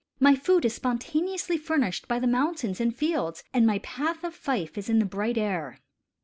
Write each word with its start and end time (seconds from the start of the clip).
My 0.19 0.33
food 0.35 0.65
is 0.65 0.73
spontaneously 0.73 1.59
furnished 1.59 2.07
by 2.07 2.17
the 2.17 2.25
mountains 2.25 2.81
and 2.81 2.91
fields, 2.95 3.43
and 3.53 3.67
my 3.67 3.77
path 3.77 4.23
of 4.23 4.33
fife 4.33 4.75
is 4.75 4.89
in 4.89 4.97
the 4.97 5.05
bright 5.05 5.37
air." 5.37 5.77